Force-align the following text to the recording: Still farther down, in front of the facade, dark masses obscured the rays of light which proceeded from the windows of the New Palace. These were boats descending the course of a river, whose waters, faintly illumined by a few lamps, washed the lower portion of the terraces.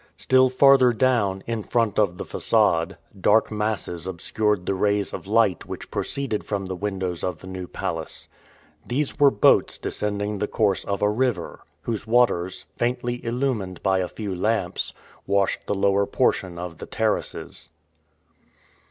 Still 0.17 0.49
farther 0.49 0.93
down, 0.93 1.43
in 1.45 1.61
front 1.61 1.99
of 1.99 2.17
the 2.17 2.25
facade, 2.25 2.97
dark 3.15 3.51
masses 3.51 4.07
obscured 4.07 4.65
the 4.65 4.73
rays 4.73 5.13
of 5.13 5.27
light 5.27 5.67
which 5.67 5.91
proceeded 5.91 6.43
from 6.43 6.65
the 6.65 6.73
windows 6.75 7.23
of 7.23 7.37
the 7.37 7.45
New 7.45 7.67
Palace. 7.67 8.27
These 8.83 9.19
were 9.19 9.29
boats 9.29 9.77
descending 9.77 10.39
the 10.39 10.47
course 10.47 10.83
of 10.85 11.03
a 11.03 11.09
river, 11.11 11.59
whose 11.83 12.07
waters, 12.07 12.65
faintly 12.75 13.23
illumined 13.23 13.83
by 13.83 13.99
a 13.99 14.07
few 14.07 14.33
lamps, 14.33 14.91
washed 15.27 15.67
the 15.67 15.75
lower 15.75 16.07
portion 16.07 16.57
of 16.57 16.79
the 16.79 16.87
terraces. 16.87 17.69